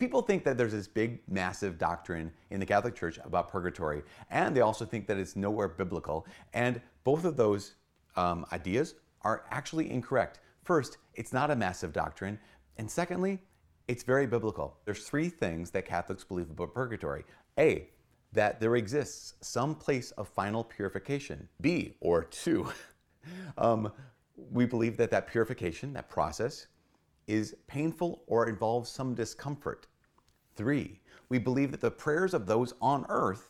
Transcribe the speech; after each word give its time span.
People 0.00 0.22
think 0.22 0.44
that 0.44 0.56
there's 0.56 0.72
this 0.72 0.88
big, 0.88 1.20
massive 1.28 1.76
doctrine 1.76 2.32
in 2.48 2.58
the 2.58 2.64
Catholic 2.64 2.94
Church 2.94 3.18
about 3.22 3.50
purgatory, 3.50 4.02
and 4.30 4.56
they 4.56 4.62
also 4.62 4.86
think 4.86 5.06
that 5.06 5.18
it's 5.18 5.36
nowhere 5.36 5.68
biblical. 5.68 6.26
And 6.54 6.80
both 7.04 7.26
of 7.26 7.36
those 7.36 7.74
um, 8.16 8.46
ideas 8.50 8.94
are 9.20 9.44
actually 9.50 9.90
incorrect. 9.90 10.40
First, 10.64 10.96
it's 11.16 11.34
not 11.34 11.50
a 11.50 11.54
massive 11.54 11.92
doctrine, 11.92 12.38
and 12.78 12.90
secondly, 12.90 13.40
it's 13.88 14.02
very 14.02 14.26
biblical. 14.26 14.78
There's 14.86 15.04
three 15.04 15.28
things 15.28 15.70
that 15.72 15.84
Catholics 15.84 16.24
believe 16.24 16.48
about 16.50 16.72
purgatory. 16.72 17.24
A, 17.58 17.90
that 18.32 18.58
there 18.58 18.76
exists 18.76 19.34
some 19.42 19.74
place 19.74 20.12
of 20.12 20.28
final 20.28 20.64
purification. 20.64 21.46
B, 21.60 21.96
or 22.00 22.24
two, 22.24 22.72
um, 23.58 23.92
we 24.50 24.64
believe 24.64 24.96
that 24.96 25.10
that 25.10 25.26
purification, 25.26 25.92
that 25.92 26.08
process, 26.08 26.68
is 27.26 27.54
painful 27.66 28.22
or 28.26 28.48
involves 28.48 28.90
some 28.90 29.14
discomfort. 29.14 29.86
Three, 30.60 31.00
we 31.30 31.38
believe 31.38 31.70
that 31.70 31.80
the 31.80 31.90
prayers 31.90 32.34
of 32.34 32.44
those 32.44 32.74
on 32.82 33.06
earth 33.08 33.48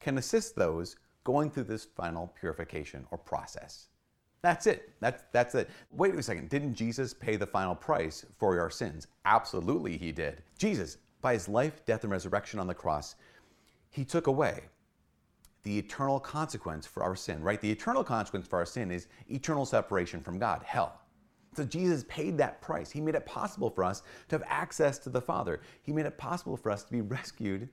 can 0.00 0.16
assist 0.16 0.56
those 0.56 0.96
going 1.22 1.50
through 1.50 1.64
this 1.64 1.84
final 1.84 2.32
purification 2.40 3.04
or 3.10 3.18
process. 3.18 3.88
That's 4.40 4.66
it. 4.66 4.94
That's, 4.98 5.24
that's 5.30 5.54
it. 5.54 5.68
Wait 5.92 6.14
a 6.14 6.22
second. 6.22 6.48
Didn't 6.48 6.72
Jesus 6.72 7.12
pay 7.12 7.36
the 7.36 7.46
final 7.46 7.74
price 7.74 8.24
for 8.38 8.58
our 8.58 8.70
sins? 8.70 9.08
Absolutely, 9.26 9.98
he 9.98 10.10
did. 10.10 10.42
Jesus, 10.56 10.96
by 11.20 11.34
his 11.34 11.50
life, 11.50 11.84
death, 11.84 12.04
and 12.04 12.10
resurrection 12.10 12.58
on 12.58 12.66
the 12.66 12.72
cross, 12.72 13.16
he 13.90 14.02
took 14.02 14.26
away 14.26 14.62
the 15.64 15.78
eternal 15.78 16.18
consequence 16.18 16.86
for 16.86 17.02
our 17.02 17.14
sin, 17.14 17.42
right? 17.42 17.60
The 17.60 17.70
eternal 17.70 18.02
consequence 18.02 18.46
for 18.46 18.58
our 18.58 18.64
sin 18.64 18.90
is 18.90 19.08
eternal 19.28 19.66
separation 19.66 20.22
from 20.22 20.38
God, 20.38 20.62
hell. 20.64 20.98
So 21.54 21.64
Jesus 21.64 22.04
paid 22.08 22.38
that 22.38 22.60
price. 22.60 22.90
He 22.90 23.00
made 23.00 23.14
it 23.14 23.26
possible 23.26 23.70
for 23.70 23.82
us 23.84 24.02
to 24.28 24.36
have 24.36 24.44
access 24.46 24.98
to 25.00 25.10
the 25.10 25.20
Father. 25.20 25.60
He 25.82 25.92
made 25.92 26.06
it 26.06 26.18
possible 26.18 26.56
for 26.56 26.70
us 26.70 26.84
to 26.84 26.92
be 26.92 27.00
rescued 27.00 27.68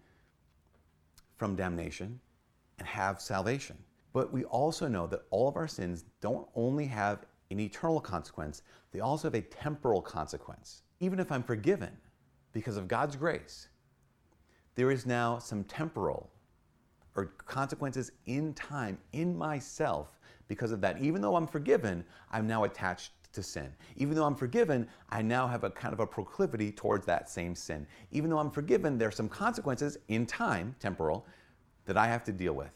from 1.36 1.56
damnation 1.56 2.20
and 2.80 2.88
have 2.88 3.22
salvation. 3.22 3.78
But 4.14 4.32
we 4.32 4.46
also 4.46 4.88
know 4.88 5.08
that 5.08 5.24
all 5.30 5.48
of 5.48 5.58
our 5.58 5.68
sins 5.68 6.06
don't 6.22 6.48
only 6.56 6.86
have 6.86 7.26
an 7.52 7.60
eternal 7.60 8.00
consequence, 8.00 8.64
they 8.92 9.02
also 9.02 9.28
have 9.28 9.36
a 9.36 9.42
temporal 9.42 10.02
consequence. 10.02 10.82
Even 11.00 11.20
if 11.20 11.32
I'm 11.32 11.44
forgiven 11.44 11.92
because 12.54 12.78
of 12.78 12.88
God's 12.88 13.16
grace, 13.16 13.68
there 14.76 14.90
is 14.90 15.06
now 15.06 15.38
some 15.38 15.64
temporal 15.66 16.32
or 17.16 17.26
consequences 17.46 18.12
in 18.26 18.54
time 18.54 18.98
in 19.14 19.38
myself 19.38 20.20
because 20.48 20.72
of 20.72 20.82
that. 20.82 21.00
Even 21.02 21.22
though 21.22 21.36
I'm 21.36 21.48
forgiven, 21.48 22.04
I'm 22.32 22.48
now 22.48 22.64
attached 22.64 23.12
to 23.36 23.44
sin. 23.44 23.72
Even 23.96 24.16
though 24.16 24.26
I'm 24.26 24.36
forgiven, 24.36 24.88
I 25.10 25.22
now 25.22 25.48
have 25.48 25.64
a 25.64 25.70
kind 25.70 25.94
of 25.94 26.00
a 26.00 26.08
proclivity 26.08 26.72
towards 26.72 27.06
that 27.06 27.30
same 27.30 27.56
sin. 27.56 27.86
Even 28.12 28.30
though 28.30 28.40
I'm 28.40 28.52
forgiven, 28.52 28.98
there 28.98 29.08
are 29.08 29.12
some 29.12 29.30
consequences 29.30 29.98
in 30.08 30.26
time, 30.26 30.76
temporal, 30.80 31.26
that 31.86 31.98
I 31.98 32.08
have 32.08 32.24
to 32.26 32.32
deal 32.32 32.54
with. 32.54 32.76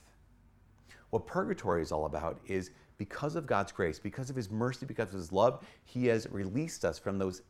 What 1.09 1.25
purgatory 1.25 1.81
is 1.81 1.91
all 1.91 2.05
about 2.05 2.39
is 2.45 2.71
because 2.97 3.35
of 3.35 3.47
God's 3.47 3.71
grace, 3.71 3.97
because 3.97 4.29
of 4.29 4.35
His 4.35 4.51
mercy, 4.51 4.85
because 4.85 5.09
of 5.09 5.15
His 5.15 5.31
love, 5.31 5.65
He 5.85 6.05
has 6.07 6.27
released 6.29 6.85
us 6.85 6.99
from 6.99 7.17
those 7.17 7.41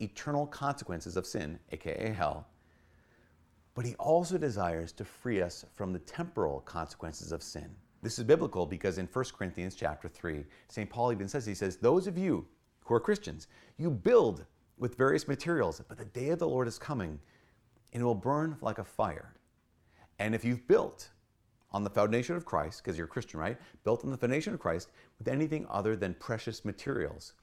eternal 0.00 0.46
consequences 0.46 1.16
of 1.16 1.26
sin, 1.26 1.58
aka 1.72 2.10
hell. 2.10 2.46
But 3.74 3.84
He 3.84 3.94
also 3.96 4.38
desires 4.38 4.92
to 4.92 5.04
free 5.04 5.42
us 5.42 5.66
from 5.74 5.92
the 5.92 5.98
temporal 6.00 6.60
consequences 6.60 7.32
of 7.32 7.42
sin. 7.42 7.74
This 8.02 8.18
is 8.18 8.24
biblical 8.24 8.66
because 8.66 8.98
in 8.98 9.06
1 9.06 9.24
Corinthians 9.36 9.74
chapter 9.76 10.08
3, 10.08 10.44
St. 10.68 10.90
Paul 10.90 11.12
even 11.12 11.28
says, 11.28 11.46
he 11.46 11.54
says, 11.54 11.76
Those 11.76 12.06
of 12.06 12.18
you 12.18 12.46
who 12.84 12.94
are 12.94 13.00
Christians, 13.00 13.46
you 13.78 13.90
build 13.90 14.44
with 14.76 14.96
various 14.96 15.28
materials, 15.28 15.80
but 15.88 15.98
the 15.98 16.04
day 16.04 16.30
of 16.30 16.40
the 16.40 16.48
Lord 16.48 16.66
is 16.66 16.78
coming 16.78 17.20
and 17.92 18.02
it 18.02 18.04
will 18.04 18.14
burn 18.14 18.56
like 18.60 18.78
a 18.78 18.84
fire. 18.84 19.34
And 20.18 20.34
if 20.34 20.44
you've 20.44 20.66
built 20.66 21.10
on 21.70 21.84
the 21.84 21.90
foundation 21.90 22.36
of 22.36 22.44
Christ, 22.44 22.82
because 22.82 22.98
you're 22.98 23.06
a 23.06 23.10
Christian, 23.10 23.38
right? 23.38 23.58
Built 23.84 24.04
on 24.04 24.10
the 24.10 24.16
foundation 24.16 24.52
of 24.52 24.60
Christ 24.60 24.90
with 25.18 25.28
anything 25.28 25.66
other 25.70 25.94
than 25.94 26.14
precious 26.14 26.64
materials, 26.64 27.34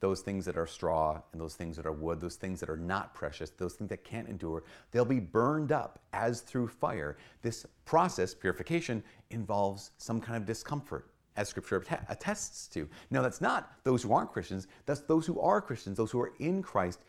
those 0.00 0.22
things 0.22 0.46
that 0.46 0.56
are 0.56 0.66
straw 0.66 1.20
and 1.32 1.40
those 1.40 1.54
things 1.54 1.76
that 1.76 1.86
are 1.86 1.92
wood, 1.92 2.20
those 2.20 2.36
things 2.36 2.58
that 2.60 2.70
are 2.70 2.76
not 2.76 3.14
precious, 3.14 3.50
those 3.50 3.74
things 3.74 3.90
that 3.90 4.02
can't 4.02 4.28
endure, 4.28 4.64
they'll 4.90 5.04
be 5.04 5.20
burned 5.20 5.72
up 5.72 6.00
as 6.12 6.40
through 6.40 6.68
fire. 6.68 7.18
This 7.42 7.66
process, 7.84 8.34
purification, 8.34 9.02
involves 9.30 9.90
some 9.98 10.20
kind 10.20 10.36
of 10.36 10.46
discomfort, 10.46 11.10
as 11.36 11.48
scripture 11.48 11.84
attests 12.08 12.66
to. 12.68 12.88
Now, 13.10 13.22
that's 13.22 13.40
not 13.40 13.72
those 13.84 14.02
who 14.02 14.12
aren't 14.12 14.32
Christians, 14.32 14.66
that's 14.86 15.00
those 15.00 15.26
who 15.26 15.38
are 15.40 15.60
Christians, 15.60 15.96
those 15.96 16.10
who 16.10 16.20
are 16.20 16.32
in 16.38 16.62
Christ, 16.62 17.00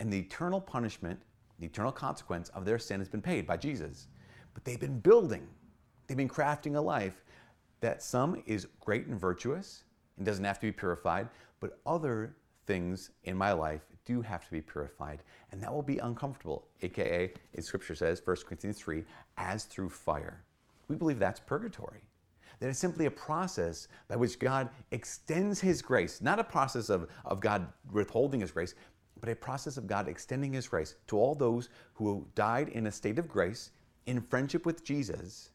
and 0.00 0.12
the 0.12 0.18
eternal 0.18 0.60
punishment, 0.60 1.20
the 1.60 1.66
eternal 1.66 1.92
consequence 1.92 2.48
of 2.50 2.64
their 2.64 2.78
sin 2.78 3.00
has 3.00 3.08
been 3.08 3.22
paid 3.22 3.46
by 3.46 3.56
Jesus. 3.56 4.08
But 4.54 4.64
they've 4.64 4.80
been 4.80 4.98
building, 4.98 5.46
they've 6.06 6.16
been 6.16 6.28
crafting 6.28 6.76
a 6.76 6.80
life 6.80 7.22
that 7.80 8.02
some 8.02 8.42
is 8.46 8.66
great 8.80 9.06
and 9.06 9.18
virtuous 9.18 9.84
and 10.16 10.26
doesn't 10.26 10.44
have 10.44 10.58
to 10.58 10.66
be 10.66 10.72
purified, 10.72 11.28
but 11.60 11.78
other 11.86 12.34
things 12.70 13.10
in 13.24 13.36
my 13.36 13.50
life 13.50 13.80
do 14.04 14.22
have 14.22 14.44
to 14.44 14.50
be 14.52 14.60
purified, 14.60 15.24
and 15.50 15.60
that 15.60 15.74
will 15.74 15.82
be 15.82 15.98
uncomfortable, 15.98 16.68
aka, 16.82 17.32
as 17.56 17.64
scripture 17.64 17.96
says, 17.96 18.22
1 18.24 18.36
Corinthians 18.46 18.78
3, 18.78 19.02
as 19.38 19.64
through 19.64 19.88
fire. 19.88 20.44
We 20.86 20.94
believe 20.94 21.18
that's 21.18 21.40
purgatory. 21.40 22.02
That 22.60 22.68
it's 22.68 22.78
simply 22.78 23.06
a 23.06 23.10
process 23.10 23.88
by 24.06 24.14
which 24.14 24.38
God 24.38 24.68
extends 24.92 25.60
His 25.60 25.82
grace, 25.82 26.22
not 26.22 26.38
a 26.38 26.44
process 26.44 26.90
of, 26.90 27.08
of 27.24 27.40
God 27.40 27.66
withholding 27.90 28.40
His 28.40 28.52
grace, 28.52 28.76
but 29.18 29.28
a 29.28 29.34
process 29.34 29.76
of 29.76 29.88
God 29.88 30.06
extending 30.06 30.52
His 30.52 30.68
grace 30.68 30.94
to 31.08 31.18
all 31.18 31.34
those 31.34 31.70
who 31.94 32.24
died 32.36 32.68
in 32.68 32.86
a 32.86 32.92
state 32.92 33.18
of 33.18 33.26
grace, 33.26 33.72
in 34.06 34.20
friendship 34.20 34.64
with 34.64 34.84
Jesus, 34.84 35.50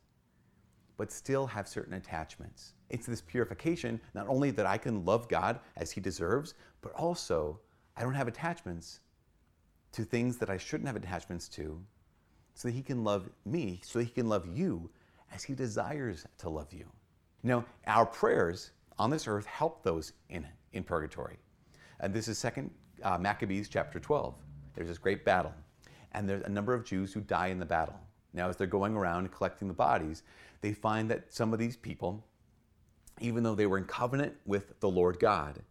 but 0.97 1.11
still 1.11 1.45
have 1.47 1.67
certain 1.67 1.93
attachments. 1.93 2.73
It's 2.89 3.05
this 3.05 3.21
purification, 3.21 3.99
not 4.13 4.27
only 4.27 4.51
that 4.51 4.65
I 4.65 4.77
can 4.77 5.05
love 5.05 5.27
God 5.27 5.59
as 5.75 5.91
He 5.91 6.01
deserves, 6.01 6.53
but 6.81 6.93
also 6.93 7.59
I 7.97 8.03
don't 8.03 8.13
have 8.13 8.27
attachments 8.27 8.99
to 9.93 10.03
things 10.03 10.37
that 10.37 10.49
I 10.49 10.57
shouldn't 10.57 10.87
have 10.87 10.95
attachments 10.95 11.47
to, 11.49 11.81
so 12.53 12.67
that 12.67 12.73
He 12.73 12.81
can 12.81 13.03
love 13.03 13.29
me, 13.45 13.81
so 13.83 13.99
that 13.99 14.05
He 14.05 14.11
can 14.11 14.29
love 14.29 14.47
you 14.47 14.89
as 15.33 15.43
He 15.43 15.53
desires 15.53 16.25
to 16.39 16.49
love 16.49 16.73
you. 16.73 16.85
Now, 17.43 17.65
our 17.87 18.05
prayers 18.05 18.71
on 18.97 19.09
this 19.09 19.27
earth 19.27 19.45
help 19.45 19.83
those 19.83 20.13
in, 20.29 20.47
in 20.73 20.83
purgatory. 20.83 21.37
And 21.99 22.13
this 22.13 22.27
is 22.27 22.37
Second 22.37 22.71
uh, 23.03 23.17
Maccabees 23.17 23.69
chapter 23.69 23.99
12. 23.99 24.35
There's 24.73 24.87
this 24.87 24.97
great 24.97 25.23
battle, 25.23 25.53
and 26.13 26.27
there's 26.27 26.43
a 26.43 26.49
number 26.49 26.73
of 26.73 26.83
Jews 26.83 27.13
who 27.13 27.21
die 27.21 27.47
in 27.47 27.59
the 27.59 27.65
battle. 27.65 27.99
Now, 28.35 28.49
as 28.49 28.57
they're 28.57 28.67
going 28.67 28.95
around 28.95 29.31
collecting 29.31 29.67
the 29.67 29.73
bodies, 29.73 30.23
they 30.61 30.73
find 30.73 31.09
that 31.09 31.33
some 31.33 31.53
of 31.53 31.59
these 31.59 31.77
people, 31.77 32.23
even 33.21 33.43
though 33.43 33.55
they 33.55 33.65
were 33.65 33.77
in 33.77 33.85
covenant 33.85 34.33
with 34.45 34.79
the 34.81 34.89
Lord 34.89 35.19
God, 35.19 35.61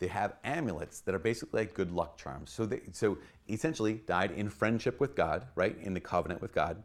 they 0.00 0.08
have 0.08 0.34
amulets 0.44 1.00
that 1.00 1.14
are 1.14 1.20
basically 1.20 1.60
like 1.60 1.74
good 1.74 1.92
luck 1.92 2.16
charms. 2.16 2.50
So, 2.50 2.66
they, 2.66 2.80
so 2.92 3.18
essentially 3.48 4.00
died 4.06 4.32
in 4.32 4.50
friendship 4.50 5.00
with 5.00 5.14
God, 5.14 5.46
right, 5.54 5.76
in 5.82 5.94
the 5.94 6.00
covenant 6.00 6.40
with 6.40 6.52
God, 6.52 6.82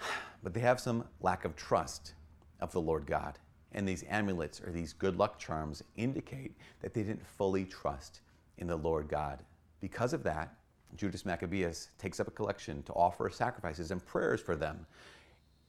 but 0.42 0.54
they 0.54 0.60
have 0.60 0.80
some 0.80 1.04
lack 1.20 1.44
of 1.44 1.56
trust 1.56 2.14
of 2.60 2.72
the 2.72 2.80
Lord 2.80 3.06
God. 3.06 3.38
And 3.72 3.88
these 3.88 4.04
amulets 4.08 4.60
or 4.60 4.70
these 4.70 4.92
good 4.92 5.16
luck 5.16 5.38
charms 5.38 5.82
indicate 5.96 6.56
that 6.80 6.94
they 6.94 7.02
didn't 7.02 7.26
fully 7.26 7.64
trust 7.64 8.20
in 8.58 8.66
the 8.66 8.76
Lord 8.76 9.08
God. 9.08 9.38
Because 9.80 10.12
of 10.12 10.22
that, 10.24 10.54
Judas 10.96 11.24
Maccabeus 11.24 11.88
takes 11.98 12.20
up 12.20 12.28
a 12.28 12.32
collection 12.32 12.82
to 12.84 12.92
offer 12.92 13.28
sacrifices 13.30 13.90
and 13.90 14.04
prayers 14.04 14.40
for 14.40 14.56
them. 14.56 14.86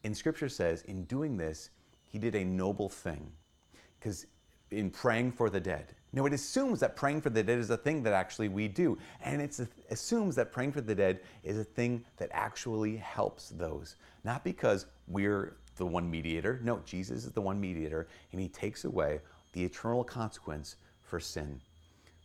And 0.03 0.15
scripture 0.15 0.49
says, 0.49 0.81
in 0.83 1.05
doing 1.05 1.37
this, 1.37 1.69
he 2.05 2.17
did 2.19 2.35
a 2.35 2.43
noble 2.43 2.89
thing. 2.89 3.31
Because 3.99 4.25
in 4.71 4.89
praying 4.89 5.31
for 5.31 5.49
the 5.49 5.59
dead. 5.59 5.93
Now, 6.11 6.25
it 6.25 6.33
assumes 6.33 6.79
that 6.81 6.95
praying 6.95 7.21
for 7.21 7.29
the 7.29 7.43
dead 7.43 7.59
is 7.59 7.69
a 7.69 7.77
thing 7.77 8.03
that 8.03 8.13
actually 8.13 8.49
we 8.49 8.67
do. 8.67 8.97
And 9.23 9.41
it 9.41 9.59
assumes 9.89 10.35
that 10.35 10.51
praying 10.51 10.73
for 10.73 10.81
the 10.81 10.95
dead 10.95 11.21
is 11.43 11.57
a 11.57 11.63
thing 11.63 12.03
that 12.17 12.29
actually 12.31 12.97
helps 12.97 13.49
those. 13.49 13.95
Not 14.23 14.43
because 14.43 14.85
we're 15.07 15.55
the 15.77 15.85
one 15.85 16.09
mediator. 16.09 16.59
No, 16.63 16.81
Jesus 16.85 17.25
is 17.25 17.31
the 17.31 17.41
one 17.41 17.59
mediator, 17.59 18.07
and 18.31 18.39
he 18.39 18.47
takes 18.47 18.85
away 18.85 19.21
the 19.53 19.63
eternal 19.63 20.03
consequence 20.03 20.75
for 21.01 21.19
sin. 21.19 21.59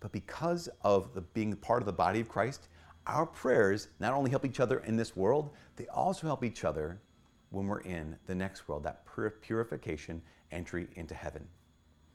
But 0.01 0.13
because 0.13 0.69
of 0.83 1.13
the, 1.15 1.23
being 1.23 1.55
part 1.57 1.83
of 1.83 1.87
the 1.87 1.93
body 1.93 2.21
of 2.21 2.29
Christ, 2.29 2.69
our 3.09 3.27
prayers 3.27 3.89
not 3.99 4.13
only 4.13 4.31
help 4.31 4.45
each 4.45 4.61
other 4.61 4.81
in 4.81 4.97
this 4.97 5.17
world, 5.17 5.51
they 5.77 5.87
also 5.87 6.27
help 6.27 6.45
each 6.45 6.65
other 6.65 7.01
when 7.51 7.67
we're 7.67 7.81
in 7.81 8.15
the 8.27 8.35
next 8.35 8.69
world, 8.69 8.85
that 8.85 9.05
purification 9.41 10.21
entry 10.53 10.87
into 10.95 11.15
heaven. 11.15 11.47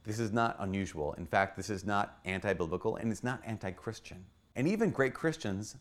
This 0.03 0.19
is 0.19 0.31
not 0.31 0.55
unusual. 0.59 1.13
In 1.13 1.25
fact, 1.25 1.57
this 1.57 1.69
is 1.69 1.85
not 1.85 2.19
anti 2.25 2.53
biblical 2.53 2.97
and 2.97 3.11
it's 3.11 3.23
not 3.23 3.41
anti 3.45 3.71
Christian. 3.71 4.23
And 4.55 4.67
even 4.67 4.91
great 4.91 5.13
Christians 5.13 5.77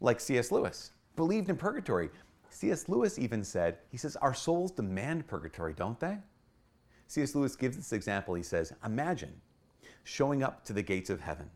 like 0.00 0.20
C.S. 0.20 0.52
Lewis 0.52 0.90
believed 1.16 1.48
in 1.48 1.56
purgatory. 1.56 2.10
C.S. 2.50 2.88
Lewis 2.88 3.18
even 3.18 3.44
said, 3.44 3.78
he 3.90 3.96
says, 3.96 4.16
Our 4.16 4.34
souls 4.34 4.72
demand 4.72 5.26
purgatory, 5.26 5.72
don't 5.72 5.98
they? 5.98 6.18
C.S. 7.06 7.34
Lewis 7.34 7.56
gives 7.56 7.76
this 7.76 7.92
example. 7.92 8.34
He 8.34 8.42
says, 8.42 8.74
Imagine 8.84 9.32
showing 10.04 10.42
up 10.42 10.64
to 10.64 10.72
the 10.72 10.82
gates 10.82 11.08
of 11.08 11.20
heaven 11.20 11.48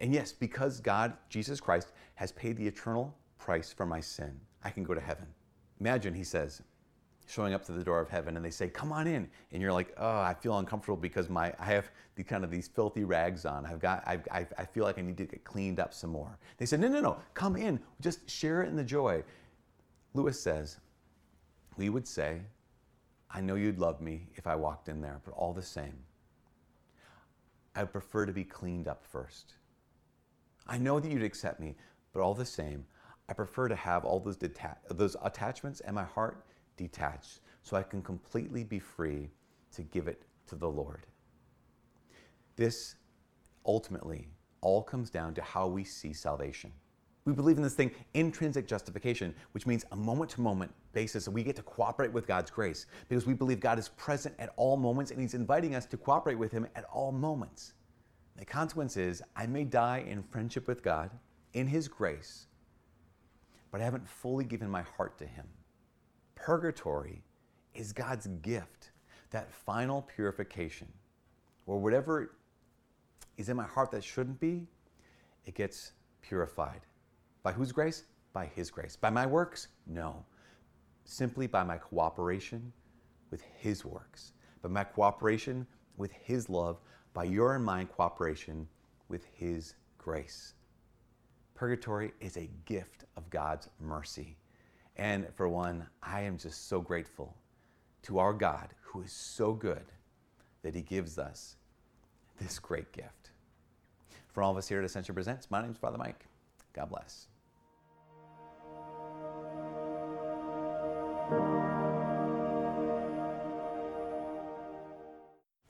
and 0.00 0.12
yes, 0.12 0.32
because 0.32 0.80
God, 0.80 1.14
Jesus 1.28 1.60
Christ, 1.60 1.92
has 2.14 2.32
paid 2.32 2.56
the 2.56 2.66
eternal 2.66 3.14
price 3.38 3.72
for 3.72 3.86
my 3.86 4.00
sin. 4.00 4.38
I 4.62 4.70
can 4.70 4.84
go 4.84 4.94
to 4.94 5.00
heaven. 5.00 5.26
Imagine, 5.80 6.14
he 6.14 6.24
says, 6.24 6.62
showing 7.26 7.52
up 7.52 7.64
to 7.66 7.72
the 7.72 7.84
door 7.84 8.00
of 8.00 8.08
heaven 8.08 8.36
and 8.36 8.44
they 8.44 8.50
say, 8.50 8.68
Come 8.68 8.92
on 8.92 9.06
in. 9.06 9.28
And 9.52 9.62
you're 9.62 9.72
like, 9.72 9.94
Oh, 9.98 10.20
I 10.20 10.34
feel 10.34 10.58
uncomfortable 10.58 10.96
because 10.96 11.28
my, 11.28 11.52
I 11.58 11.66
have 11.66 11.90
the 12.16 12.24
kind 12.24 12.42
of 12.42 12.50
these 12.50 12.68
filthy 12.68 13.04
rags 13.04 13.44
on. 13.44 13.66
I've 13.66 13.80
got, 13.80 14.02
I've, 14.06 14.26
I, 14.30 14.46
I 14.56 14.64
feel 14.64 14.84
like 14.84 14.98
I 14.98 15.02
need 15.02 15.18
to 15.18 15.24
get 15.24 15.44
cleaned 15.44 15.78
up 15.78 15.92
some 15.92 16.10
more. 16.10 16.38
They 16.56 16.66
said, 16.66 16.80
No, 16.80 16.88
no, 16.88 17.00
no, 17.00 17.18
come 17.34 17.56
in. 17.56 17.80
Just 18.00 18.28
share 18.28 18.62
it 18.62 18.68
in 18.68 18.76
the 18.76 18.84
joy. 18.84 19.22
Lewis 20.14 20.40
says, 20.40 20.78
We 21.76 21.90
would 21.90 22.06
say, 22.06 22.40
I 23.30 23.40
know 23.40 23.56
you'd 23.56 23.78
love 23.78 24.00
me 24.00 24.28
if 24.36 24.46
I 24.46 24.56
walked 24.56 24.88
in 24.88 25.00
there, 25.00 25.20
but 25.24 25.34
all 25.34 25.52
the 25.52 25.62
same, 25.62 25.98
I 27.76 27.84
prefer 27.84 28.24
to 28.26 28.32
be 28.32 28.44
cleaned 28.44 28.88
up 28.88 29.04
first. 29.04 29.54
I 30.68 30.78
know 30.78 31.00
that 31.00 31.10
you'd 31.10 31.22
accept 31.22 31.60
me, 31.60 31.76
but 32.12 32.20
all 32.20 32.34
the 32.34 32.44
same, 32.44 32.84
I 33.28 33.32
prefer 33.32 33.68
to 33.68 33.76
have 33.76 34.04
all 34.04 34.20
those, 34.20 34.36
deta- 34.36 34.76
those 34.90 35.16
attachments 35.22 35.80
and 35.80 35.94
my 35.94 36.04
heart 36.04 36.44
detached 36.76 37.40
so 37.62 37.76
I 37.76 37.82
can 37.82 38.02
completely 38.02 38.64
be 38.64 38.78
free 38.78 39.30
to 39.72 39.82
give 39.82 40.08
it 40.08 40.22
to 40.48 40.56
the 40.56 40.68
Lord. 40.68 41.06
This 42.56 42.96
ultimately 43.66 44.28
all 44.60 44.82
comes 44.82 45.10
down 45.10 45.34
to 45.34 45.42
how 45.42 45.66
we 45.66 45.84
see 45.84 46.12
salvation. 46.12 46.72
We 47.24 47.34
believe 47.34 47.58
in 47.58 47.62
this 47.62 47.74
thing, 47.74 47.90
intrinsic 48.14 48.66
justification, 48.66 49.34
which 49.52 49.66
means 49.66 49.84
a 49.92 49.96
moment 49.96 50.30
to 50.30 50.40
moment 50.40 50.72
basis. 50.92 51.26
And 51.26 51.34
we 51.34 51.42
get 51.42 51.56
to 51.56 51.62
cooperate 51.62 52.10
with 52.10 52.26
God's 52.26 52.50
grace 52.50 52.86
because 53.08 53.26
we 53.26 53.34
believe 53.34 53.60
God 53.60 53.78
is 53.78 53.90
present 53.90 54.34
at 54.38 54.54
all 54.56 54.78
moments 54.78 55.10
and 55.10 55.20
He's 55.20 55.34
inviting 55.34 55.74
us 55.74 55.84
to 55.86 55.98
cooperate 55.98 56.38
with 56.38 56.50
Him 56.50 56.66
at 56.74 56.84
all 56.84 57.12
moments. 57.12 57.74
The 58.38 58.44
consequence 58.44 58.96
is 58.96 59.22
I 59.34 59.46
may 59.46 59.64
die 59.64 60.04
in 60.06 60.22
friendship 60.22 60.68
with 60.68 60.82
God, 60.82 61.10
in 61.54 61.66
His 61.66 61.88
grace, 61.88 62.46
but 63.72 63.80
I 63.80 63.84
haven't 63.84 64.08
fully 64.08 64.44
given 64.44 64.70
my 64.70 64.82
heart 64.82 65.18
to 65.18 65.26
Him. 65.26 65.46
Purgatory 66.36 67.24
is 67.74 67.92
God's 67.92 68.28
gift, 68.42 68.92
that 69.30 69.52
final 69.52 70.02
purification, 70.02 70.86
where 71.64 71.78
whatever 71.78 72.36
is 73.36 73.48
in 73.48 73.56
my 73.56 73.66
heart 73.66 73.90
that 73.90 74.04
shouldn't 74.04 74.38
be, 74.38 74.68
it 75.44 75.54
gets 75.54 75.92
purified. 76.22 76.82
By 77.42 77.52
whose 77.52 77.72
grace? 77.72 78.04
By 78.32 78.46
His 78.46 78.70
grace. 78.70 78.94
By 78.94 79.10
my 79.10 79.26
works? 79.26 79.68
No. 79.86 80.24
Simply 81.04 81.48
by 81.48 81.64
my 81.64 81.78
cooperation 81.78 82.72
with 83.32 83.42
His 83.58 83.84
works, 83.84 84.32
by 84.62 84.68
my 84.68 84.84
cooperation 84.84 85.66
with 85.96 86.12
His 86.12 86.48
love, 86.48 86.78
by 87.14 87.24
your 87.24 87.54
and 87.54 87.64
mine 87.64 87.86
cooperation 87.86 88.68
with 89.08 89.24
His 89.32 89.74
grace. 89.96 90.54
Purgatory 91.54 92.12
is 92.20 92.36
a 92.36 92.50
gift 92.66 93.04
of 93.16 93.28
God's 93.30 93.68
mercy. 93.80 94.36
And 94.96 95.26
for 95.34 95.48
one, 95.48 95.86
I 96.02 96.22
am 96.22 96.38
just 96.38 96.68
so 96.68 96.80
grateful 96.80 97.36
to 98.02 98.18
our 98.18 98.32
God 98.32 98.68
who 98.80 99.02
is 99.02 99.12
so 99.12 99.52
good 99.52 99.84
that 100.62 100.74
He 100.74 100.82
gives 100.82 101.18
us 101.18 101.56
this 102.40 102.58
great 102.58 102.92
gift. 102.92 103.30
For 104.32 104.42
all 104.42 104.52
of 104.52 104.56
us 104.56 104.68
here 104.68 104.78
at 104.78 104.84
Ascension 104.84 105.14
Presents, 105.14 105.50
my 105.50 105.60
name 105.60 105.72
is 105.72 105.78
Father 105.78 105.98
Mike. 105.98 106.26
God 106.72 106.90
bless. 106.90 107.26